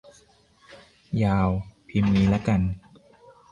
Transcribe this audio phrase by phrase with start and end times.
[1.23, 1.49] ยาว
[1.89, 2.61] พิมพ์งี้ละกัน